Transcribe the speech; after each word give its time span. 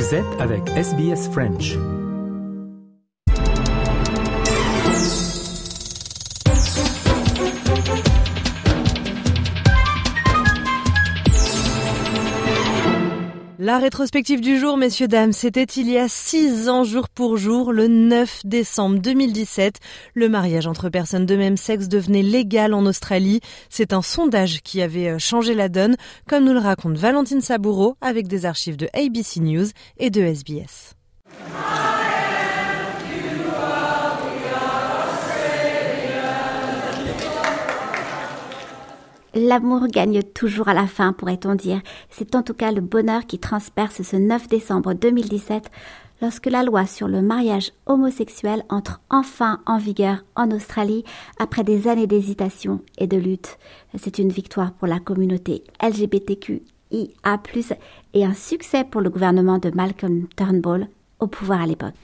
Vous 0.00 0.14
avec 0.40 0.66
SBS 0.70 1.28
French. 1.28 1.99
La 13.62 13.76
rétrospective 13.76 14.40
du 14.40 14.58
jour, 14.58 14.78
messieurs, 14.78 15.06
dames, 15.06 15.34
c'était 15.34 15.64
il 15.64 15.86
y 15.86 15.98
a 15.98 16.08
six 16.08 16.70
ans, 16.70 16.82
jour 16.82 17.10
pour 17.10 17.36
jour, 17.36 17.74
le 17.74 17.88
9 17.88 18.46
décembre 18.46 18.98
2017. 19.00 19.80
Le 20.14 20.30
mariage 20.30 20.66
entre 20.66 20.88
personnes 20.88 21.26
de 21.26 21.36
même 21.36 21.58
sexe 21.58 21.86
devenait 21.86 22.22
légal 22.22 22.72
en 22.72 22.86
Australie. 22.86 23.40
C'est 23.68 23.92
un 23.92 24.00
sondage 24.00 24.62
qui 24.62 24.80
avait 24.80 25.10
euh, 25.10 25.18
changé 25.18 25.52
la 25.52 25.68
donne, 25.68 25.96
comme 26.26 26.46
nous 26.46 26.54
le 26.54 26.58
raconte 26.58 26.96
Valentine 26.96 27.42
Saboureau 27.42 27.96
avec 28.00 28.28
des 28.28 28.46
archives 28.46 28.78
de 28.78 28.88
ABC 28.94 29.40
News 29.40 29.66
et 29.98 30.08
de 30.08 30.22
SBS. 30.22 30.94
L'amour 39.34 39.86
gagne 39.86 40.22
toujours 40.22 40.68
à 40.68 40.74
la 40.74 40.88
fin, 40.88 41.12
pourrait-on 41.12 41.54
dire. 41.54 41.80
C'est 42.10 42.34
en 42.34 42.42
tout 42.42 42.54
cas 42.54 42.72
le 42.72 42.80
bonheur 42.80 43.26
qui 43.26 43.38
transperce 43.38 44.02
ce 44.02 44.16
9 44.16 44.48
décembre 44.48 44.92
2017 44.94 45.70
lorsque 46.20 46.46
la 46.46 46.64
loi 46.64 46.84
sur 46.84 47.06
le 47.06 47.22
mariage 47.22 47.72
homosexuel 47.86 48.64
entre 48.68 49.00
enfin 49.08 49.60
en 49.66 49.78
vigueur 49.78 50.24
en 50.34 50.50
Australie 50.50 51.04
après 51.38 51.62
des 51.62 51.86
années 51.86 52.08
d'hésitation 52.08 52.80
et 52.98 53.06
de 53.06 53.16
lutte. 53.16 53.58
C'est 53.96 54.18
une 54.18 54.30
victoire 54.30 54.72
pour 54.72 54.88
la 54.88 54.98
communauté 54.98 55.62
LGBTQIA+, 55.80 56.60
et 58.12 58.24
un 58.24 58.34
succès 58.34 58.84
pour 58.84 59.00
le 59.00 59.10
gouvernement 59.10 59.58
de 59.58 59.70
Malcolm 59.70 60.26
Turnbull 60.36 60.88
au 61.20 61.28
pouvoir 61.28 61.62
à 61.62 61.66
l'époque. 61.66 61.94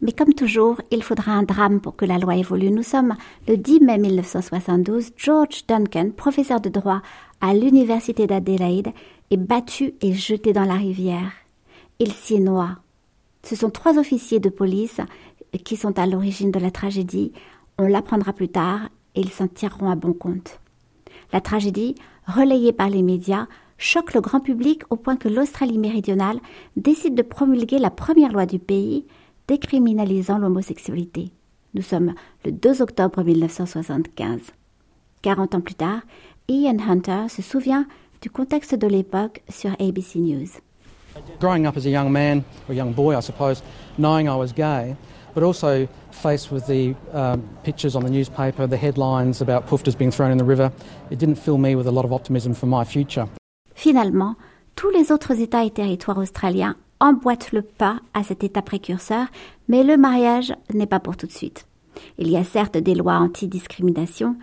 Mais 0.00 0.12
comme 0.12 0.32
toujours, 0.32 0.80
il 0.90 1.02
faudra 1.02 1.32
un 1.32 1.42
drame 1.42 1.80
pour 1.80 1.96
que 1.96 2.04
la 2.04 2.18
loi 2.18 2.36
évolue. 2.36 2.70
Nous 2.70 2.84
sommes 2.84 3.16
le 3.48 3.56
10 3.56 3.80
mai 3.80 3.98
1972. 3.98 5.10
George 5.16 5.66
Duncan, 5.66 6.10
professeur 6.16 6.60
de 6.60 6.68
droit 6.68 7.02
à 7.40 7.52
l'université 7.52 8.26
d'Adelaide, 8.26 8.92
est 9.30 9.36
battu 9.36 9.94
et 10.00 10.12
jeté 10.12 10.52
dans 10.52 10.64
la 10.64 10.74
rivière. 10.74 11.32
Il 11.98 12.12
s'y 12.12 12.38
noie. 12.38 12.76
Ce 13.42 13.56
sont 13.56 13.70
trois 13.70 13.98
officiers 13.98 14.40
de 14.40 14.50
police 14.50 15.00
qui 15.64 15.76
sont 15.76 15.98
à 15.98 16.06
l'origine 16.06 16.52
de 16.52 16.60
la 16.60 16.70
tragédie. 16.70 17.32
On 17.76 17.86
l'apprendra 17.88 18.32
plus 18.32 18.48
tard 18.48 18.88
et 19.16 19.20
ils 19.20 19.30
s'en 19.30 19.48
tireront 19.48 19.90
à 19.90 19.96
bon 19.96 20.12
compte. 20.12 20.60
La 21.32 21.40
tragédie, 21.40 21.96
relayée 22.26 22.72
par 22.72 22.88
les 22.88 23.02
médias, 23.02 23.46
choque 23.78 24.14
le 24.14 24.20
grand 24.20 24.40
public 24.40 24.82
au 24.90 24.96
point 24.96 25.16
que 25.16 25.28
l'Australie 25.28 25.78
méridionale 25.78 26.40
décide 26.76 27.14
de 27.14 27.22
promulguer 27.22 27.78
la 27.78 27.90
première 27.90 28.32
loi 28.32 28.46
du 28.46 28.58
pays 28.58 29.06
décriminalisant 29.48 30.38
l'homosexualité. 30.38 31.32
Nous 31.74 31.82
sommes 31.82 32.14
le 32.44 32.52
2 32.52 32.82
octobre 32.82 33.22
1975. 33.22 34.40
40 35.22 35.54
ans 35.54 35.60
plus 35.60 35.74
tard, 35.74 36.00
Ian 36.48 36.78
Hunter 36.78 37.28
se 37.28 37.42
souvient 37.42 37.86
du 38.22 38.30
contexte 38.30 38.74
de 38.74 38.86
l'époque 38.86 39.42
sur 39.48 39.72
ABC 39.80 40.20
News. 40.20 40.60
Growing 41.40 41.66
up 41.66 41.76
as 41.76 41.86
a 41.86 41.90
young 41.90 42.10
man, 42.10 42.44
or 42.68 42.74
young 42.74 42.92
boy, 42.92 43.16
I 43.16 43.20
suppose, 43.20 43.62
knowing 43.96 44.28
I 44.28 44.36
was 44.36 44.52
gay, 44.52 44.94
but 45.34 45.42
also 45.42 45.88
faced 46.12 46.52
with 46.52 46.66
the 46.66 46.94
um, 47.12 47.42
pictures 47.64 47.96
on 47.96 48.04
the 48.04 48.10
newspaper, 48.10 48.66
the 48.66 48.76
headlines 48.76 49.40
about 49.40 49.66
poofters 49.66 49.96
being 49.96 50.12
thrown 50.12 50.30
in 50.30 50.38
the 50.38 50.44
river, 50.44 50.70
it 51.10 51.18
didn't 51.18 51.36
fill 51.36 51.58
me 51.58 51.74
with 51.74 51.86
a 51.86 51.90
lot 51.90 52.04
of 52.04 52.12
optimism 52.12 52.54
for 52.54 52.66
my 52.66 52.84
future. 52.84 53.28
Finalement, 53.74 54.36
tous 54.76 54.90
les 54.90 55.10
autres 55.10 55.40
États 55.40 55.64
et 55.64 55.70
territoires 55.70 56.18
australiens 56.18 56.76
emboîte 57.00 57.52
le 57.52 57.62
pas 57.62 58.00
à 58.14 58.22
cet 58.22 58.44
état 58.44 58.62
précurseur, 58.62 59.26
mais 59.68 59.82
le 59.84 59.96
mariage 59.96 60.52
n'est 60.72 60.86
pas 60.86 61.00
pour 61.00 61.16
tout 61.16 61.26
de 61.26 61.32
suite. 61.32 61.66
Il 62.18 62.28
y 62.28 62.36
a 62.36 62.44
certes 62.44 62.76
des 62.76 62.94
lois 62.94 63.18
anti-discrimination, 63.18 64.36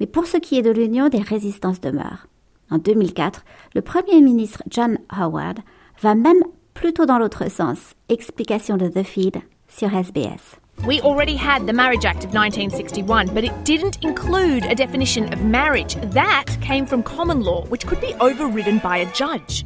mais 0.00 0.06
pour 0.06 0.26
ce 0.26 0.36
qui 0.36 0.58
est 0.58 0.62
de 0.62 0.70
l'Union, 0.70 1.08
des 1.08 1.20
résistances 1.20 1.80
demeurent. 1.80 2.26
En 2.70 2.78
2004, 2.78 3.44
le 3.74 3.82
Premier 3.82 4.20
ministre 4.20 4.62
John 4.70 4.98
Howard 5.10 5.58
va 6.00 6.14
même 6.14 6.42
plutôt 6.74 7.06
dans 7.06 7.18
l'autre 7.18 7.50
sens. 7.50 7.78
Explication 8.08 8.76
de 8.76 8.88
The 8.88 9.02
Feed 9.02 9.42
sur 9.68 9.94
SBS. 9.94 10.58
We 10.86 11.00
already 11.00 11.36
had 11.36 11.66
the 11.66 11.72
Marriage 11.72 12.04
Act 12.04 12.24
of 12.24 12.32
1961, 12.34 13.34
but 13.34 13.44
it 13.44 13.52
didn't 13.64 13.98
include 14.02 14.64
a 14.64 14.74
definition 14.74 15.32
of 15.32 15.44
marriage. 15.44 15.94
That 16.12 16.46
came 16.60 16.86
from 16.86 17.02
common 17.02 17.42
law, 17.42 17.64
which 17.66 17.86
could 17.86 18.00
be 18.00 18.14
overridden 18.20 18.78
by 18.78 18.98
a 18.98 19.12
judge. 19.12 19.64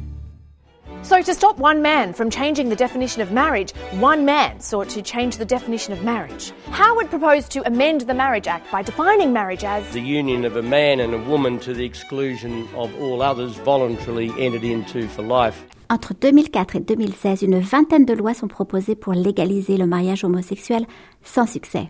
So, 1.03 1.21
to 1.21 1.33
stop 1.33 1.57
one 1.57 1.81
man 1.81 2.13
from 2.13 2.29
changing 2.29 2.69
the 2.69 2.75
definition 2.75 3.21
of 3.21 3.31
marriage, 3.31 3.71
one 3.99 4.25
man 4.25 4.59
sought 4.59 4.89
to 4.89 5.01
change 5.01 5.37
the 5.37 5.45
definition 5.45 5.93
of 5.93 6.03
marriage. 6.03 6.51
Howard 6.71 7.09
proposed 7.09 7.51
to 7.51 7.65
amend 7.65 8.01
the 8.01 8.13
Marriage 8.13 8.47
Act 8.47 8.69
by 8.71 8.83
defining 8.83 9.31
marriage 9.31 9.63
as 9.63 9.89
the 9.93 10.01
union 10.01 10.43
of 10.43 10.57
a 10.57 10.61
man 10.61 10.99
and 10.99 11.13
a 11.13 11.29
woman 11.29 11.59
to 11.59 11.73
the 11.73 11.85
exclusion 11.85 12.67
of 12.75 12.93
all 13.01 13.21
others 13.21 13.55
voluntarily 13.57 14.31
entered 14.37 14.63
into 14.63 15.07
for 15.07 15.21
life. 15.21 15.63
Entre 15.89 16.13
2004 16.13 16.75
et 16.75 16.79
2016, 16.81 17.43
une 17.43 17.59
vingtaine 17.59 18.05
de 18.05 18.13
lois 18.13 18.33
sont 18.33 18.49
proposées 18.49 18.95
pour 18.95 19.13
légaliser 19.13 19.77
le 19.77 19.87
mariage 19.87 20.25
homosexuel 20.25 20.85
sans 21.23 21.45
succès. 21.45 21.89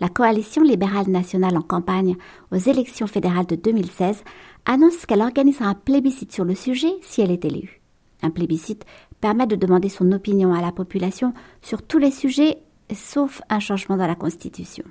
La 0.00 0.08
coalition 0.08 0.62
libérale 0.62 1.08
nationale 1.08 1.56
en 1.56 1.62
campagne 1.62 2.16
aux 2.52 2.56
élections 2.56 3.06
fédérales 3.06 3.46
de 3.46 3.56
2016 3.56 4.24
annonce 4.66 5.06
qu'elle 5.06 5.22
organisera 5.22 5.66
un 5.66 5.74
plébiscite 5.74 6.32
sur 6.32 6.44
le 6.44 6.54
sujet 6.54 6.92
si 7.00 7.22
elle 7.22 7.30
est 7.30 7.44
élue. 7.44 7.79
Un 8.22 8.30
plébiscite 8.30 8.84
permet 9.20 9.46
de 9.46 9.56
demander 9.56 9.88
son 9.88 10.12
opinion 10.12 10.52
à 10.54 10.60
la 10.60 10.72
population 10.72 11.32
sur 11.62 11.82
tous 11.82 11.98
les 11.98 12.10
sujets, 12.10 12.58
sauf 12.94 13.42
un 13.48 13.60
changement 13.60 13.96
dans 13.96 14.06
la 14.06 14.14
Constitution. 14.14 14.84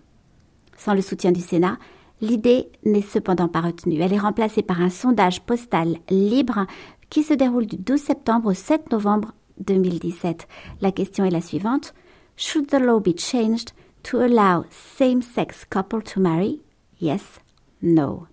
Sans 0.78 0.94
le 0.94 1.02
soutien 1.02 1.32
du 1.32 1.42
Sénat, 1.42 1.78
l'idée 2.22 2.70
n'est 2.86 3.02
cependant 3.02 3.48
pas 3.48 3.62
retenue. 3.62 4.00
Elle 4.02 4.14
est 4.14 4.20
remplacée 4.20 4.64
par 4.64 4.82
un 4.82 4.90
sondage 4.90 5.42
postal 5.42 5.98
libre 6.10 6.66
qui 7.10 7.24
se 7.24 7.34
déroule 7.34 7.66
du 7.66 7.78
12 7.78 8.00
septembre 8.00 8.52
au 8.52 8.54
7 8.54 8.92
novembre 8.92 9.34
2017. 9.60 10.48
La 10.82 10.92
question 10.92 11.26
est 11.26 11.32
la 11.32 11.42
suivante. 11.42 11.94
Should 12.38 12.68
the 12.68 12.80
law 12.80 13.00
be 13.00 13.18
changed 13.18 13.74
to 14.04 14.20
allow 14.20 14.64
same-sex 14.70 15.66
couple 15.70 16.02
to 16.04 16.22
marry? 16.22 16.62
Yes, 17.02 17.40
no. 17.82 18.28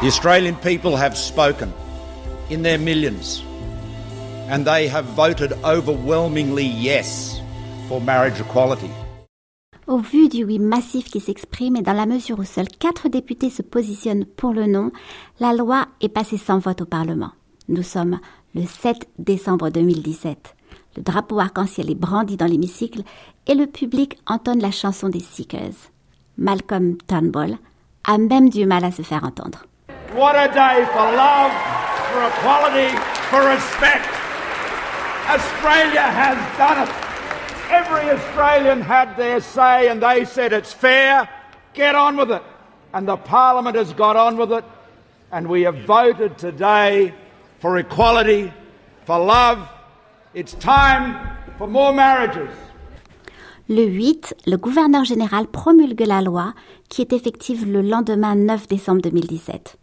The 0.00 0.08
Australian 0.08 0.56
people 0.56 0.96
have 0.96 1.16
spoken 1.16 1.72
in 2.50 2.62
their 2.62 2.78
millions, 2.78 3.42
and 4.48 4.66
they 4.66 4.88
have 4.88 5.04
voted 5.16 5.52
overwhelmingly 5.64 6.66
yes 6.66 7.40
for 7.88 8.00
marriage 8.00 8.40
equality. 8.40 8.90
Au 9.86 9.98
vu 9.98 10.28
du 10.28 10.44
oui 10.44 10.58
massif 10.58 11.10
qui 11.10 11.20
s'exprime 11.20 11.76
et 11.76 11.82
dans 11.82 11.92
la 11.92 12.06
mesure 12.06 12.38
où 12.38 12.44
seuls 12.44 12.68
quatre 12.68 13.08
députés 13.08 13.50
se 13.50 13.60
positionnent 13.60 14.24
pour 14.24 14.52
le 14.52 14.66
non, 14.66 14.90
la 15.40 15.52
loi 15.52 15.88
est 16.00 16.08
passée 16.08 16.38
sans 16.38 16.58
vote 16.58 16.80
au 16.80 16.86
Parlement. 16.86 17.32
Nous 17.68 17.82
sommes 17.82 18.18
le 18.54 18.62
7 18.62 19.08
décembre 19.18 19.70
2017. 19.70 20.54
Le 20.96 21.02
drapeau 21.02 21.40
arc-en-ciel 21.40 21.90
est 21.90 21.94
brandi 21.94 22.36
dans 22.36 22.46
l'hémicycle 22.46 23.02
et 23.46 23.54
le 23.54 23.66
public 23.66 24.18
entonne 24.26 24.60
la 24.60 24.70
chanson 24.70 25.08
des 25.08 25.20
Seekers. 25.20 25.90
Malcolm 26.38 26.96
Turnbull 27.06 27.56
a 28.04 28.18
même 28.18 28.48
du 28.48 28.66
mal 28.66 28.84
à 28.84 28.90
se 28.92 29.02
faire 29.02 29.24
entendre. 29.24 29.64
What 30.14 30.36
a 30.36 30.48
day 30.48 30.84
for 30.92 31.12
love, 31.12 31.52
for 32.12 32.22
equality, 32.28 32.96
for 33.30 33.40
respect. 33.48 34.06
Australia 35.28 36.02
has 36.02 36.36
done 36.58 36.84
it. 36.84 36.90
Every 37.70 38.10
Australian 38.10 38.82
had 38.82 39.16
their 39.16 39.40
say 39.40 39.88
and 39.88 40.00
they 40.00 40.24
said 40.24 40.52
it's 40.52 40.72
fair. 40.72 41.28
Get 41.74 41.94
on 41.94 42.16
with 42.16 42.30
it. 42.30 42.42
and 42.94 43.08
the 43.08 43.16
Parliament 43.16 43.76
has 43.76 43.92
got 43.92 44.14
on 44.16 44.36
with 44.36 44.52
it, 44.52 44.64
and 45.32 45.48
we 45.48 45.62
have 45.62 45.78
voted 45.78 46.38
today 46.38 47.12
for 47.58 47.76
equality, 47.76 48.52
for 49.04 49.18
love. 49.18 49.68
It's 50.36 50.58
time 50.58 51.14
for 51.58 51.68
more 51.68 51.94
marriages. 51.94 52.50
Le 53.68 53.84
8, 53.84 54.34
le 54.46 54.56
gouverneur 54.56 55.04
général 55.04 55.46
promulgue 55.46 56.04
la 56.04 56.22
loi 56.22 56.54
qui 56.88 57.02
est 57.02 57.12
effective 57.12 57.70
le 57.70 57.82
lendemain 57.82 58.34
9 58.34 58.66
décembre 58.66 59.00
2017. 59.00 59.76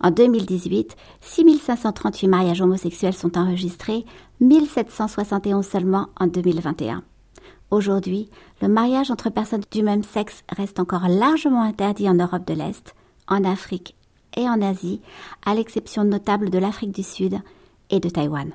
En 0.00 0.12
2018, 0.12 0.94
6538 1.20 2.28
mariages 2.28 2.60
homosexuels 2.60 3.12
sont 3.12 3.36
enregistrés, 3.36 4.04
1771 4.40 5.66
seulement 5.66 6.06
en 6.20 6.28
2021. 6.28 7.02
Aujourd'hui, 7.72 8.30
le 8.62 8.68
mariage 8.68 9.10
entre 9.10 9.30
personnes 9.30 9.64
du 9.72 9.82
même 9.82 10.04
sexe 10.04 10.44
reste 10.56 10.78
encore 10.78 11.08
largement 11.08 11.62
interdit 11.62 12.08
en 12.08 12.14
Europe 12.14 12.46
de 12.46 12.54
l'Est, 12.54 12.94
en 13.26 13.42
Afrique 13.42 13.96
et 14.36 14.48
en 14.48 14.62
Asie, 14.62 15.00
à 15.44 15.56
l'exception 15.56 16.04
notable 16.04 16.50
de 16.50 16.58
l'Afrique 16.58 16.92
du 16.92 17.02
Sud 17.02 17.40
et 17.90 17.98
de 17.98 18.08
Taïwan. 18.08 18.54